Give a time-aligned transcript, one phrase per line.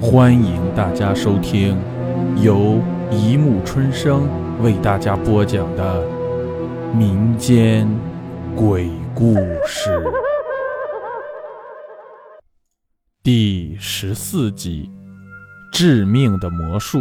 [0.00, 1.76] 欢迎大家收听
[2.40, 4.28] 由一木春生
[4.62, 6.06] 为大家播讲的
[6.94, 7.88] 民间
[8.54, 9.34] 鬼故
[9.66, 10.00] 事
[13.24, 14.88] 第十四集：
[15.72, 17.00] 致命的魔术。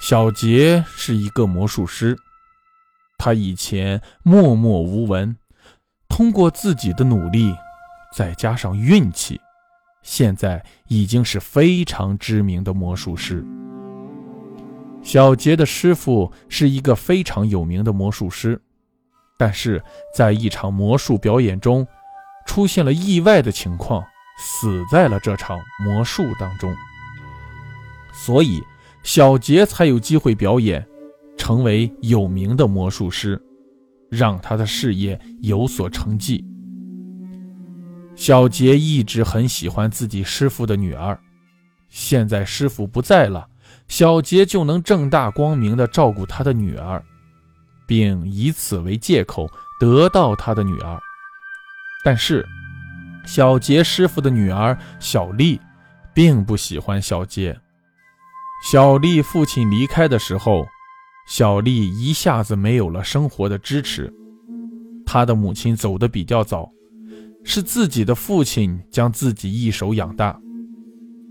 [0.00, 2.16] 小杰是一个魔术师，
[3.18, 5.36] 他以前默默无闻，
[6.08, 7.56] 通过自己的努力，
[8.16, 9.40] 再加上运气。
[10.02, 13.44] 现在已经是非常知名的魔术师。
[15.02, 18.60] 小杰的师傅是一个非常有名的魔术师，
[19.36, 19.82] 但是
[20.14, 21.86] 在一场魔术表演中，
[22.46, 24.04] 出现了意外的情况，
[24.38, 26.72] 死在了这场魔术当中。
[28.12, 28.62] 所以
[29.02, 30.86] 小杰才有机会表演，
[31.36, 33.40] 成为有名的魔术师，
[34.08, 36.44] 让他的事业有所成绩。
[38.14, 41.18] 小杰一直很喜欢自己师傅的女儿，
[41.88, 43.48] 现在师傅不在了，
[43.88, 47.02] 小杰就能正大光明地照顾他的女儿，
[47.86, 51.00] 并以此为借口得到他的女儿。
[52.04, 52.46] 但是，
[53.26, 55.60] 小杰师傅的女儿小丽
[56.14, 57.58] 并不喜欢小杰。
[58.70, 60.64] 小丽父亲离开的时候，
[61.26, 64.12] 小丽一下子没有了生活的支持，
[65.04, 66.70] 她的母亲走得比较早。
[67.44, 70.40] 是自己的父亲将自己一手养大，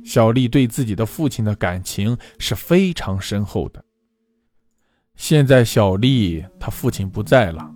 [0.03, 3.83] 小丽对自己的父亲的感情是非常深厚的。
[5.15, 7.71] 现在小丽她父亲不在了，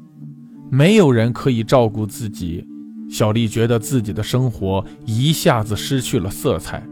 [0.69, 2.67] 没有人可以照顾自己，
[3.09, 6.83] 小丽觉得自己的生活一下子失去了色彩，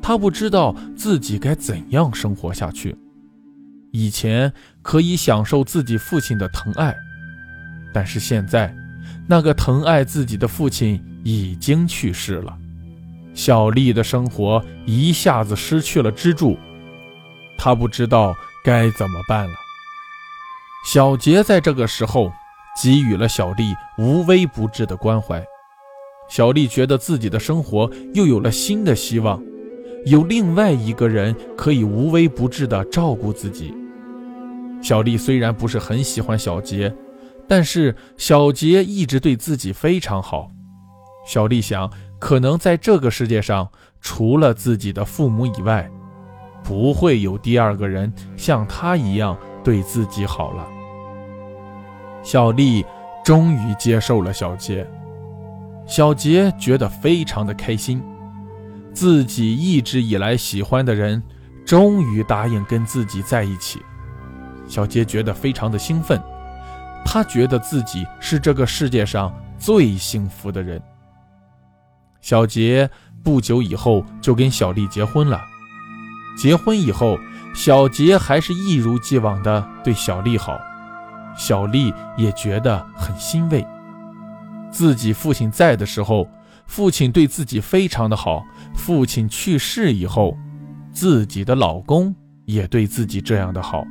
[0.00, 2.96] 她不知道自己该怎样生活下去。
[3.90, 6.94] 以前可以享受自己父亲的疼爱，
[7.92, 8.74] 但是现在。
[9.30, 12.56] 那个疼爱自己的父亲已经去世了，
[13.34, 16.56] 小丽的生活一下子失去了支柱，
[17.58, 18.34] 她不知道
[18.64, 19.54] 该怎么办了。
[20.90, 22.32] 小杰在这个时候
[22.82, 25.44] 给予了小丽无微不至的关怀，
[26.30, 29.42] 小丽觉得自己的生活又有了新的希望，
[30.06, 33.74] 有另外一个人可以无微不至地照顾自己。
[34.80, 36.90] 小丽虽然不是很喜欢小杰。
[37.48, 40.50] 但是小杰一直对自己非常好，
[41.26, 43.70] 小丽想，可能在这个世界上，
[44.02, 45.90] 除了自己的父母以外，
[46.62, 50.68] 不会有第二个人像他一样对自己好了。
[52.22, 52.84] 小丽
[53.24, 54.86] 终于接受了小杰，
[55.86, 58.02] 小杰觉得非常的开心，
[58.92, 61.22] 自己一直以来喜欢的人，
[61.64, 63.80] 终于答应跟自己在一起，
[64.66, 66.20] 小杰觉得非常的兴奋。
[67.10, 70.78] 他觉得自己是这个世界上最幸福的人。
[72.20, 72.88] 小杰
[73.24, 75.40] 不久以后就跟小丽结婚了。
[76.36, 77.18] 结婚以后，
[77.54, 80.60] 小杰还是一如既往的对小丽好，
[81.34, 83.66] 小丽也觉得很欣慰。
[84.70, 86.28] 自己父亲在的时候，
[86.66, 88.42] 父亲对自己非常的好；
[88.74, 90.36] 父亲去世以后，
[90.92, 92.14] 自己的老公
[92.44, 93.82] 也对自己这样的好。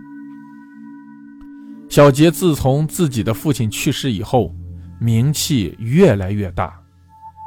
[1.89, 4.53] 小杰自从自己的父亲去世以后，
[4.99, 6.77] 名气越来越大，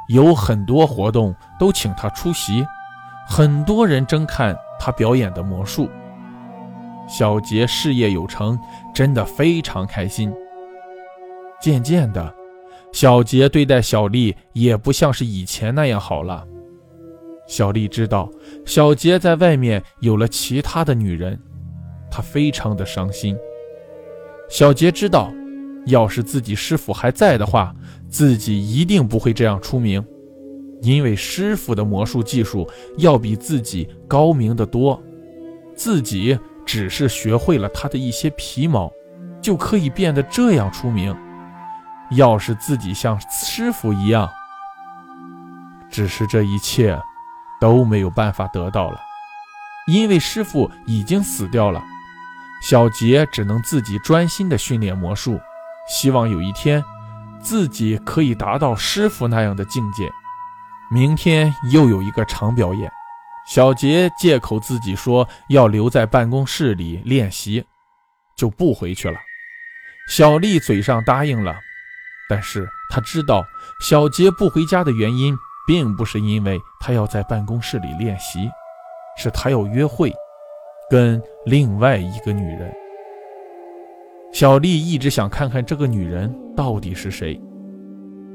[0.09, 2.65] 有很多活动都请他出席，
[3.27, 5.89] 很多人争看他表演的魔术。
[7.07, 8.59] 小杰事业有成，
[8.93, 10.33] 真的非常开心。
[11.61, 12.33] 渐渐的，
[12.91, 16.45] 小杰对待小丽也不像是以前那样好了。
[17.47, 18.31] 小丽知道
[18.65, 21.39] 小杰在外面有了其他的女人，
[22.09, 23.37] 她非常的伤心。
[24.51, 25.31] 小杰知道，
[25.85, 27.73] 要是自己师傅还在的话，
[28.09, 30.05] 自己一定不会这样出名，
[30.81, 35.01] 因为师傅的魔术技术要比自己高明得多，
[35.73, 38.91] 自己只是学会了他的一些皮毛，
[39.41, 41.15] 就可以变得这样出名。
[42.17, 44.29] 要是自己像师傅一样，
[45.89, 47.01] 只是这一切
[47.61, 48.99] 都没有办法得到了，
[49.87, 51.81] 因为师傅已经死掉了。
[52.61, 55.41] 小杰只能自己专心的训练魔术，
[55.89, 56.83] 希望有一天
[57.41, 60.09] 自己可以达到师傅那样的境界。
[60.91, 62.91] 明天又有一个长表演，
[63.47, 67.65] 小杰借口自己说要留在办公室里练习，
[68.37, 69.17] 就不回去了。
[70.07, 71.55] 小丽嘴上答应了，
[72.29, 73.43] 但是她知道
[73.79, 75.35] 小杰不回家的原因，
[75.65, 78.49] 并不是因为他要在办公室里练习，
[79.17, 80.13] 是他要约会。
[80.89, 82.71] 跟另外一个女人，
[84.31, 87.39] 小丽一直想看看这个女人到底是谁。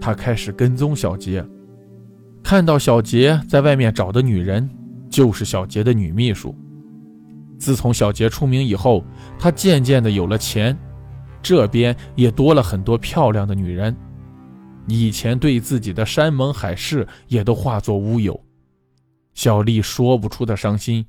[0.00, 1.44] 她开始跟踪小杰，
[2.42, 4.68] 看到小杰在外面找的女人，
[5.08, 6.52] 就是小杰的女秘书。
[7.60, 9.04] 自从小杰出名以后，
[9.38, 10.76] 他渐渐的有了钱，
[11.40, 13.96] 这边也多了很多漂亮的女人。
[14.88, 18.38] 以前对自己的山盟海誓也都化作乌有。
[19.34, 21.06] 小丽说不出的伤心，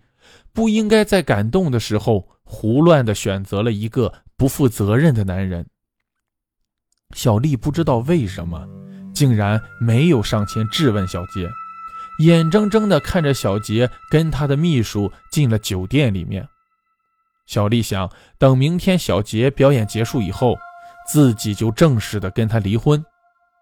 [0.54, 5.68] 不应该在感动的时候胡乱的选择了一个不负责任的男人。
[7.14, 8.68] 小丽不知道为什么。
[9.14, 11.50] 竟然没有上前质问小杰，
[12.20, 16.48] 眼睁睁地看着小杰跟他的秘书进了酒店里面。
[17.48, 20.56] 小丽想，等明天小杰表演结束以后，
[21.08, 23.04] 自己就正式的跟他离婚。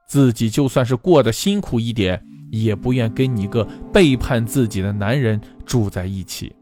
[0.10, 3.64] 自己就算是过得辛苦一点，也不愿跟你个
[3.94, 6.56] 背叛自己的男人住在一起。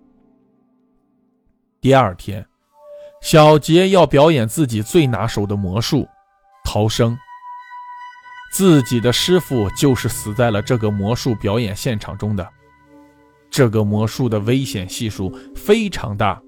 [1.81, 2.45] 第二天，
[3.21, 6.07] 小杰要表演自己最拿手的魔术——
[6.63, 7.18] 逃生。
[8.53, 12.47] 自己的师傅就是死在了这个魔术表演现场中的。
[13.50, 16.41] 这个魔术的危险系数非常大，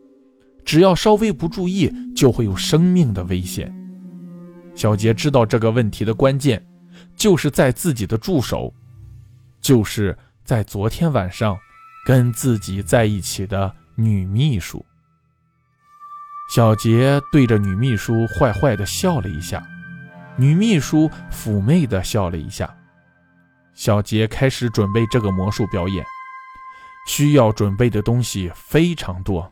[0.64, 3.74] 只要稍微不注意，就会有生命的危险。
[4.74, 6.66] 小杰知道这个问题的关键，
[7.16, 8.74] 就是在自己的助手，
[9.66, 11.58] 就是在昨天晚上
[12.06, 14.86] 跟自己在一起的女秘书。
[16.54, 19.68] 小杰对着女秘书坏坏的笑了一下。
[20.38, 22.72] 女秘书妩媚的笑了一下。
[23.74, 26.06] 小杰开始准备这个魔术表演，
[27.08, 29.52] 需要准备的东西非常多。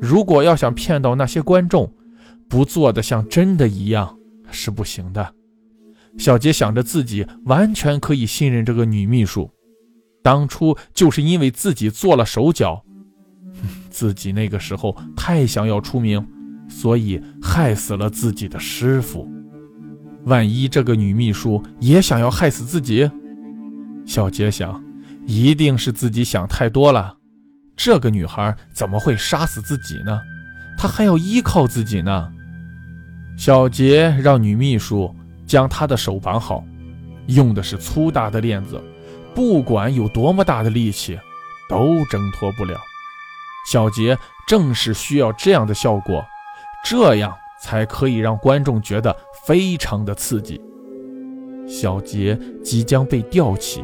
[0.00, 1.92] 如果要想骗到那些观众，
[2.48, 4.16] 不做的像真的一样
[4.52, 5.34] 是不行的。
[6.18, 9.50] 小杰想着自己完全可以信任这个女秘书，
[10.22, 12.84] 当初就是因为自己做了手脚，
[13.90, 16.26] 自己那个时候太想要出名，
[16.68, 19.28] 所以害死了自己的师傅。
[20.24, 23.10] 万一这个女秘书也想要害死自己，
[24.06, 24.82] 小杰想，
[25.26, 27.16] 一定是自己想太多了。
[27.76, 30.20] 这个女孩怎么会杀死自己呢？
[30.78, 32.32] 她还要依靠自己呢。
[33.36, 35.14] 小杰让女秘书
[35.46, 36.64] 将他的手绑好，
[37.26, 38.80] 用的是粗大的链子，
[39.34, 41.18] 不管有多么大的力气，
[41.68, 42.78] 都挣脱不了。
[43.70, 46.24] 小杰正是需要这样的效果，
[46.84, 47.34] 这样。
[47.62, 50.60] 才可以让观众觉得非常的刺激。
[51.66, 53.82] 小杰即将被吊起，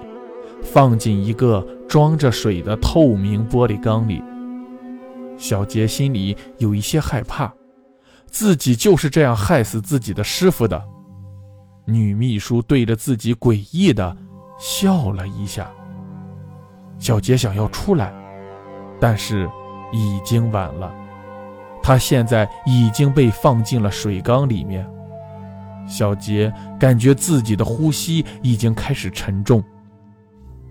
[0.62, 4.22] 放进一个装着水的透明玻璃缸里。
[5.38, 7.50] 小杰心里有一些害怕，
[8.26, 10.84] 自己就是这样害死自己的师傅的。
[11.84, 14.16] 女秘书对着自己诡异的
[14.58, 15.70] 笑了一下。
[16.98, 18.12] 小杰想要出来，
[19.00, 19.48] 但是
[19.92, 20.92] 已经晚了。
[21.82, 24.86] 他现在已经被放进了水缸里面。
[25.88, 29.64] 小杰感觉自己的呼吸已经开始沉重。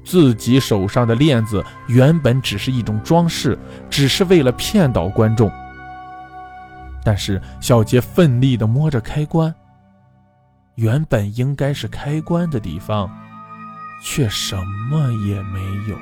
[0.04, 3.58] 自己手上的链子原本只是一种装饰，
[3.90, 5.52] 只是为了骗倒观众。
[7.04, 9.54] 但是小杰奋力地摸着开关，
[10.80, 13.12] 原本应该是开关的地方，
[14.02, 14.56] 却什
[14.90, 15.60] 么也没
[15.90, 15.98] 有。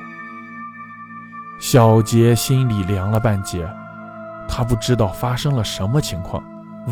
[1.60, 3.68] 小杰心里凉了半截。
[4.48, 6.44] 他不知道发生了什么情况，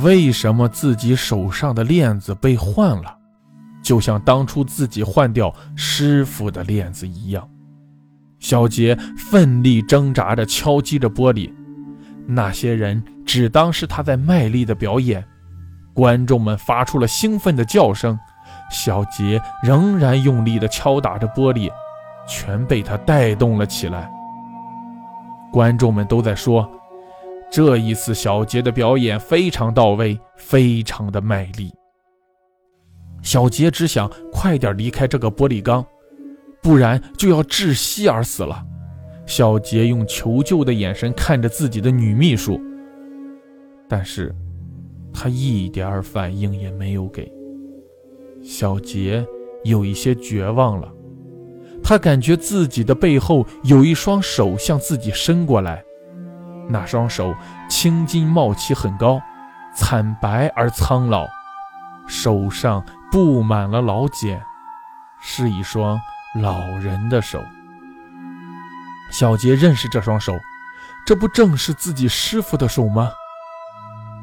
[0.04, 3.16] 为什么自己手上的链子被换了，
[3.84, 7.48] 就像当初自己换掉师傅的链子一样。
[8.40, 11.54] 小杰奋力挣扎着敲击着玻璃，
[12.26, 15.24] 那些人只当是他在卖力的表演，
[15.96, 18.20] 观众们发出了兴奋的叫声。
[18.70, 21.72] 小杰仍然用力地敲打着玻璃，
[22.28, 24.12] 全被他带动了起来。
[25.52, 26.70] 观众们都在说。
[27.52, 31.72] 这一次，小杰的表演非常到位，非常的卖力。
[33.22, 35.86] 小杰只想快点离开这个玻璃缸，
[36.62, 38.62] 不然就要窒息而死了。
[39.26, 42.60] 小杰用求救的眼神看着自己的女秘书，
[43.88, 44.36] 但是，
[45.16, 47.32] 他一点反应也没有给。
[48.44, 49.26] 小杰
[49.64, 50.92] 有一些绝望了，
[51.82, 55.82] 他感觉自己的背后有一双手向自己伸过来。
[56.68, 57.34] 那双手
[57.70, 59.22] 青筋冒起很高，
[59.76, 61.26] 惨白而苍老，
[62.08, 64.42] 手上布满了老茧，
[65.22, 66.00] 是一双
[66.42, 67.40] 老人的手。
[69.12, 70.36] 小杰认识这双手，
[71.06, 73.12] 这不正是自己师傅的手吗？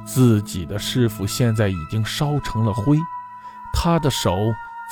[0.05, 2.99] 自己的师傅现在已经烧成了灰，
[3.73, 4.37] 他的手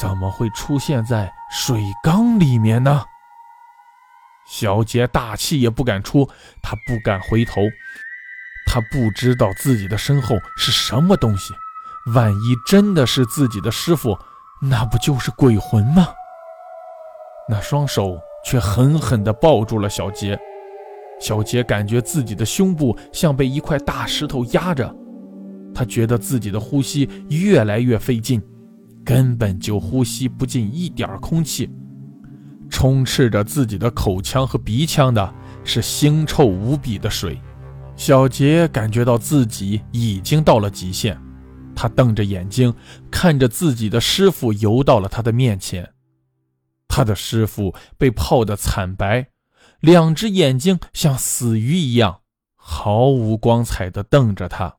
[0.00, 3.04] 怎么会出现在水缸里面呢？
[4.46, 6.28] 小杰大气也不敢出，
[6.62, 7.60] 他不敢回头，
[8.66, 11.52] 他不知道自己的身后是什么东西。
[12.14, 14.18] 万一真的是自己的师傅，
[14.62, 16.08] 那不就是鬼魂吗？
[17.48, 20.38] 那双手却狠狠地抱住了小杰。
[21.20, 24.92] 小杰感觉自己的胸部像被一块大石头压着，
[25.74, 28.42] 他觉得自己的呼吸越来越费劲，
[29.04, 31.70] 根本就呼吸不进一点空气。
[32.68, 35.34] 充斥着自己的口腔和鼻腔的
[35.64, 37.40] 是腥臭无比的水。
[37.96, 41.18] 小杰感觉到自己已经到了极限，
[41.74, 42.72] 他瞪着眼睛
[43.10, 45.92] 看着自己的师傅游到了他的面前。
[46.88, 49.28] 他的师傅被泡得惨白。
[49.80, 52.20] 两只眼睛像死鱼一样，
[52.54, 54.76] 毫无光彩地瞪着他。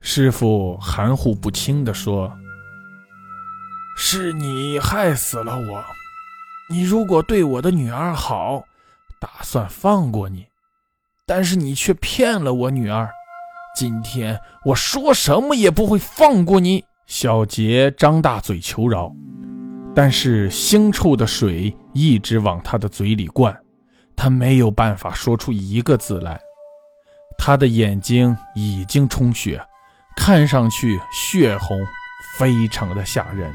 [0.00, 2.32] 师傅含糊不清地说
[3.98, 5.84] ：“是你害死了我。
[6.70, 8.64] 你如果对我的女儿好，
[9.20, 10.46] 打算放过你，
[11.26, 13.10] 但是你却骗了我女儿。
[13.76, 19.10] 今天我说什么也不会放过你。”小杰张大嘴求饶，
[19.94, 23.56] 但是腥臭的水一直往他的嘴里灌。
[24.14, 26.40] 他没有办法说出一个字来，
[27.38, 29.64] 他的眼睛已经充血，
[30.18, 31.80] 看上去血红，
[32.36, 33.50] 非常的吓人。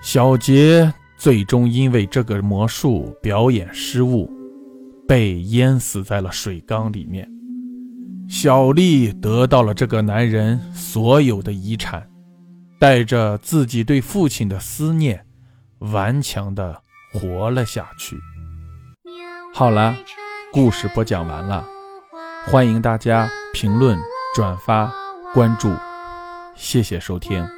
[0.00, 4.28] 小杰最终因为这个魔术表演失误，
[5.06, 7.28] 被淹死在了水缸里面。
[8.26, 12.08] 小丽得到了这个男人所有的遗产，
[12.80, 15.24] 带着自己对父亲的思念，
[15.80, 18.18] 顽强的活了下去。
[19.54, 19.94] 好了，
[20.52, 21.64] 故事播讲完了，
[22.46, 23.96] 欢迎大家评论、
[24.34, 24.92] 转发、
[25.32, 25.70] 关注，
[26.58, 27.57] 谢谢收听。